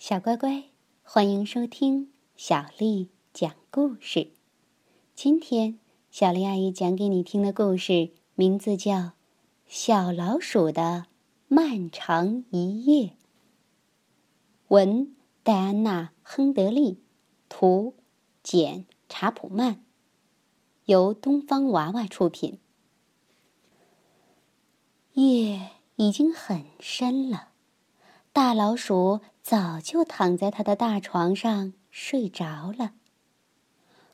[0.00, 0.64] 小乖乖，
[1.02, 4.30] 欢迎收听小丽讲故事。
[5.14, 5.78] 今天，
[6.10, 8.94] 小丽阿姨讲给你听的故事名字叫
[9.66, 11.04] 《小老鼠的
[11.48, 13.08] 漫长一夜》。
[14.68, 17.02] 文：戴安娜·亨德利，
[17.50, 17.92] 图：
[18.42, 19.84] 简·查普曼，
[20.86, 22.58] 由东方娃娃出品。
[25.12, 27.48] 夜已经很深了。
[28.32, 29.20] 大老鼠
[29.50, 32.92] 早就躺在他的大床上睡着了，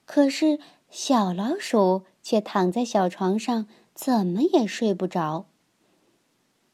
[0.06, 0.58] 可是
[0.88, 5.44] 小老鼠却躺在小床上，怎么也睡不着。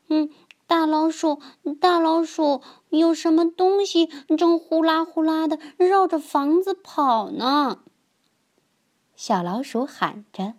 [0.07, 0.31] 嗯，
[0.69, 1.41] 大老鼠，
[1.81, 4.07] 大老鼠，有什么东西
[4.39, 7.83] 正呼啦呼啦的绕着房子跑呢？
[9.17, 10.55] 小老鼠喊着。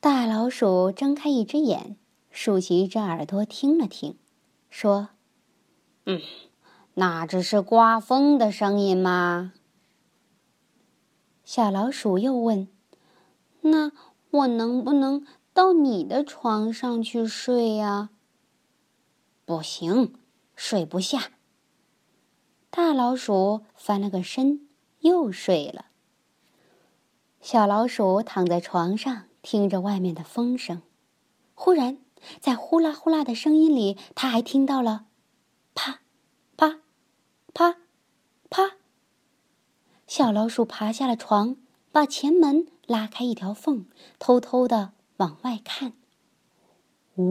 [0.00, 1.98] 大老鼠睁开一只眼，
[2.30, 4.16] 竖起一只耳朵听了听。
[4.70, 5.10] 说
[6.06, 6.20] ：“嗯，
[6.94, 9.52] 那只是刮风的声音吗？”
[11.44, 12.68] 小老鼠又问
[13.62, 13.92] ：“那
[14.30, 18.10] 我能不能到你的床上去睡呀
[19.44, 20.14] ？”“不行，
[20.54, 21.32] 睡不下。”
[22.70, 24.68] 大老鼠翻了个身，
[25.00, 25.86] 又睡了。
[27.40, 30.82] 小老鼠躺在床上，听着外面的风声，
[31.54, 31.98] 忽然。
[32.40, 35.06] 在呼啦呼啦的声音里，他还听到了“，
[37.56, 37.76] 啪，
[38.50, 38.72] 啪”。
[40.06, 41.56] 小老鼠爬下了床，
[41.90, 43.86] 把前门拉开一条缝，
[44.18, 45.94] 偷偷的往外看。
[47.16, 47.24] 呜！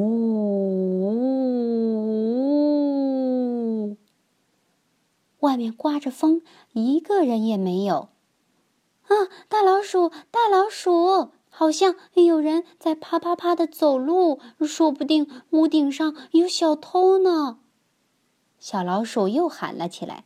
[5.42, 6.42] 外面刮着风，
[6.74, 8.10] 一个人也没有。
[9.04, 11.30] 啊，大老鼠，大老鼠！
[11.50, 17.60] 好像有人在啪啪啪的走路，说不定屋顶上有小偷呢。
[18.66, 20.26] 小老鼠又喊了起来。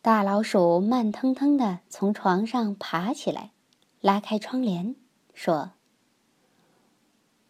[0.00, 3.52] 大老鼠慢腾腾的从床上爬起来，
[4.00, 4.96] 拉开窗帘，
[5.34, 5.72] 说：“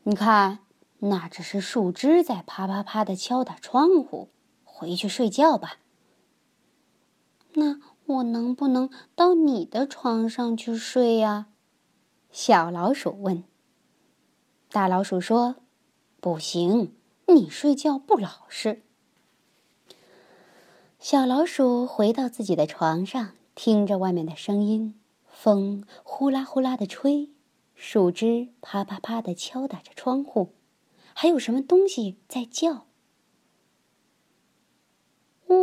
[0.03, 0.59] 你看，
[0.99, 4.29] 那只是树枝在啪啪啪的敲打窗户。
[4.65, 5.77] 回去睡觉吧。”
[7.55, 11.47] 那我能不能到你的床上去睡呀？
[12.33, 13.45] 小老鼠问
[14.73, 15.55] ：“大老鼠说，
[16.21, 16.97] 不行，
[17.29, 18.83] 你睡觉不老实。”
[21.05, 24.99] 小老鼠回到自己的床上，听着外面的声音，
[25.29, 27.29] 风呼啦呼啦的吹，
[27.75, 30.55] 树枝啪啪啪的敲打着窗户，
[31.13, 32.87] 还有什么东西在叫？
[35.49, 35.61] 呜！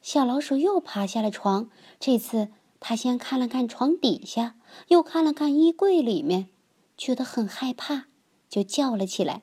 [0.00, 1.70] 小老鼠又爬下了床，
[2.00, 2.48] 这次。
[2.80, 4.56] 它先看了看床底下，
[4.88, 6.48] 又看了看衣柜里面，
[6.96, 8.06] 觉得很害怕，
[8.48, 9.42] 就叫了起来：“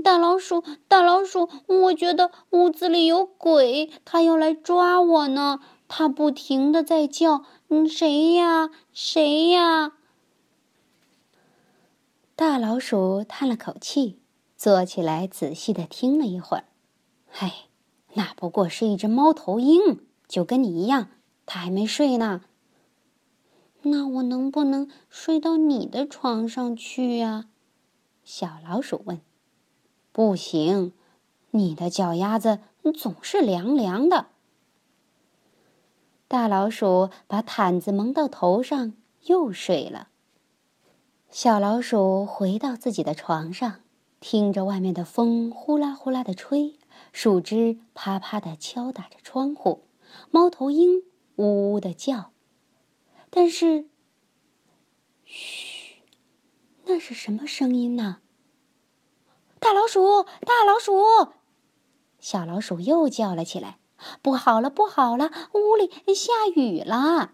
[0.00, 1.50] 大老鼠，大老鼠！
[1.66, 5.60] 我觉得屋子里有鬼，他要来抓我呢！
[5.88, 7.44] 他不停的在叫，
[7.88, 8.70] 谁呀？
[8.92, 9.92] 谁呀？”
[12.34, 14.18] 大老鼠叹了口气，
[14.56, 16.64] 坐起来仔细的听了一会儿
[17.38, 17.66] ，“唉，
[18.14, 21.08] 那不过是一只猫头鹰，就跟你一样。”
[21.44, 22.42] 他还没睡呢。
[23.82, 27.46] 那我能不能睡到你的床上去呀？
[28.24, 29.20] 小老鼠问。
[30.12, 30.92] 不行，
[31.50, 32.60] 你的脚丫子
[32.94, 34.26] 总是凉凉的。
[36.28, 38.92] 大老鼠把毯子蒙到头上，
[39.24, 40.08] 又睡了。
[41.30, 43.80] 小老鼠回到自己的床上，
[44.20, 46.78] 听着外面的风呼啦呼啦的吹，
[47.12, 49.82] 树枝啪啪的敲打着窗户，
[50.30, 51.02] 猫头鹰。
[51.36, 52.30] 呜呜的叫，
[53.30, 53.86] 但是，
[55.24, 56.02] 嘘，
[56.84, 58.18] 那是什么声音呢？
[59.62, 61.32] 大老鼠，大老鼠！
[62.18, 63.78] 小老鼠又叫了起来。
[64.20, 67.30] 不好了，不好了，屋里下雨了！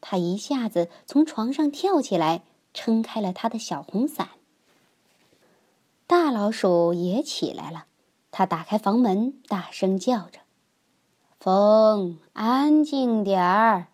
[0.00, 2.42] 它一下子从床上跳起来，
[2.74, 4.30] 撑开了它的小红伞。
[6.08, 7.84] 大老鼠也起来了，
[8.32, 10.40] 它打开房门，大声叫着。
[11.38, 13.86] 风，安静点儿；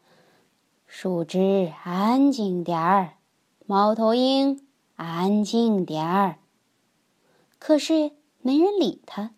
[0.86, 3.18] 树枝，安静点儿；
[3.66, 4.66] 猫头鹰，
[4.96, 6.38] 安静点儿。
[7.64, 8.10] 可是
[8.40, 9.36] 没人理他。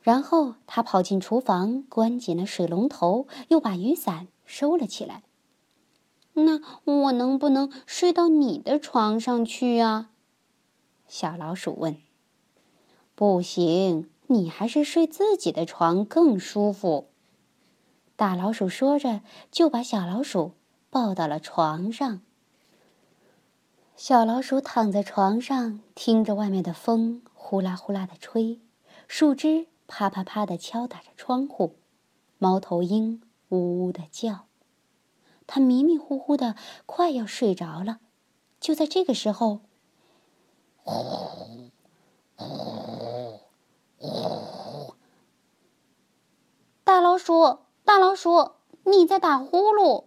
[0.00, 5.22] 然后他跑进厨房，关紧了水龙头，又把雨伞收了起来。
[6.32, 10.08] 那我能不能睡到你的床上去呀？
[11.06, 11.98] 小老鼠问。
[13.14, 14.08] 不行。
[14.28, 17.10] 你还是睡自己的床更舒服。”
[18.16, 19.20] 大老鼠说着，
[19.50, 20.52] 就把小老鼠
[20.88, 22.22] 抱到了床上。
[24.04, 28.60] 小老鼠躺在床上，听着外面的风呼啦呼啦的吹，
[29.06, 31.76] 树枝啪啪啪的敲打着窗户，
[32.36, 34.46] 猫头鹰呜呜的叫。
[35.46, 38.00] 他迷迷糊糊的，快要睡着了。
[38.58, 39.60] 就在这个时候，
[40.82, 40.92] 呼
[42.36, 43.40] 呼
[43.98, 44.94] 呼！
[46.82, 48.50] 大老鼠，大老鼠，
[48.82, 50.06] 你在打呼噜！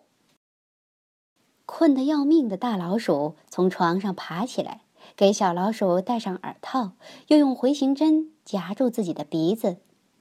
[1.65, 4.81] 困得要命的大老鼠从床上爬起来，
[5.15, 6.91] 给小老鼠戴上耳套，
[7.27, 9.77] 又用回形针夹住自己的鼻子，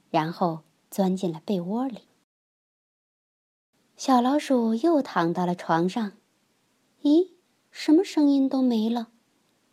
[0.09, 1.99] 然后钻进了被窝里。
[3.95, 6.13] 小老鼠又躺到了床上，
[7.03, 7.29] 咦，
[7.71, 9.07] 什么声音都没了，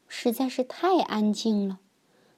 [0.06, 1.80] 实在是太安静了。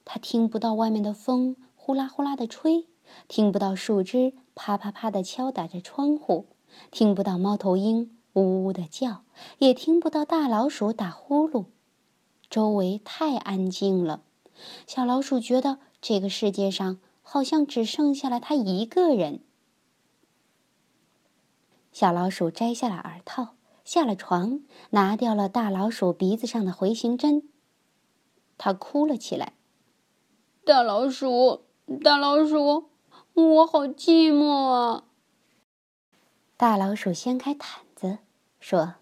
[0.03, 2.87] 它听不到外面的风呼啦呼啦的吹，
[3.27, 6.47] 听不到树枝啪啪啪的敲打着窗户，
[6.89, 8.17] 听不到猫头鹰。
[8.35, 9.23] 呜呜的叫，
[9.59, 11.65] 也听不到大老鼠打呼噜，
[12.49, 14.23] 周围太安静了。
[14.85, 19.39] 小老鼠觉得这个世界上好像只剩下了它一个人。
[21.93, 23.55] 小老鼠摘下了耳套，
[23.85, 24.59] 下了床，
[24.89, 27.47] 拿掉了大老鼠鼻子上的回形针。
[28.57, 29.53] 它哭了起来
[30.65, 31.63] ：“大老鼠，
[32.03, 32.89] 大老鼠，
[33.33, 35.05] 我好寂寞啊！”
[36.57, 37.84] 大老鼠掀开毯。
[38.67, 38.95] 说：“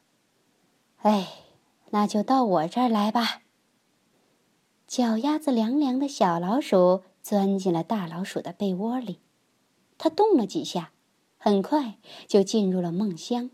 [1.03, 1.25] 哎，
[1.91, 3.43] 那就到我这儿来吧。”
[4.85, 9.21] 脚丫子凉凉的小老鼠钻进了大老鼠的被窝里，
[9.97, 10.91] 它动了几下，
[11.37, 13.51] 很快就进入了梦乡。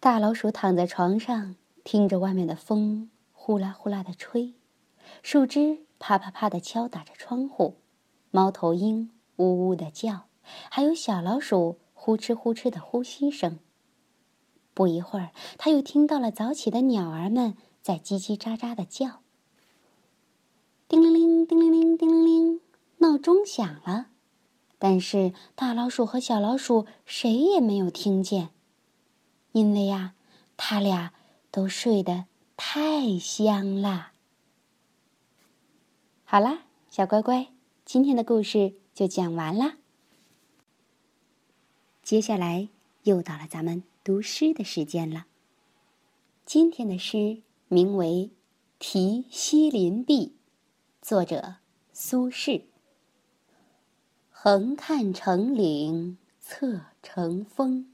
[0.00, 4.54] 大老鼠躺在床上，听着外面的风呼啦呼啦的吹，
[5.22, 7.76] 树枝啪啪啪的敲打着窗户，
[8.30, 10.28] 猫头鹰呜呜的叫，
[10.70, 13.58] 还有小老鼠呼哧呼哧的呼吸声。
[14.74, 19.20] 不一会儿，他又听到了早起的鸟儿们在叽叽喳喳的叫。
[20.88, 22.60] 叮铃铃，叮铃铃，叮铃铃，
[22.98, 24.08] 闹钟响了，
[24.78, 28.50] 但是大老鼠和小老鼠谁也没有听见，
[29.52, 30.14] 因为呀，
[30.56, 31.12] 他俩
[31.50, 34.10] 都睡得太香了。
[36.24, 37.48] 好啦，小乖乖，
[37.84, 39.76] 今天的故事就讲完啦。
[42.02, 42.68] 接下来
[43.04, 43.84] 又到了咱们。
[44.04, 45.24] 读诗的时间了。
[46.44, 48.30] 今天的诗名为
[48.78, 50.26] 《题西林壁》，
[51.00, 51.54] 作者
[51.94, 52.64] 苏轼。
[54.28, 57.90] 横看成岭侧成峰，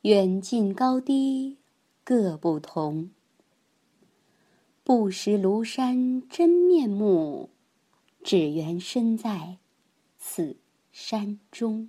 [0.00, 1.58] 远近高低
[2.02, 3.12] 各不同。
[4.82, 7.50] 不识庐山真面目，
[8.24, 9.58] 只缘身在
[10.18, 10.56] 此
[10.90, 11.88] 山中。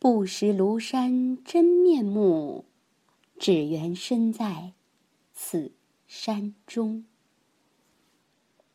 [0.00, 2.64] 不识庐山真面目，
[3.36, 4.74] 只缘身在
[5.34, 5.72] 此
[6.06, 7.04] 山中。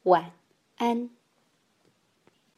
[0.03, 0.33] 晚
[0.75, 1.09] 安。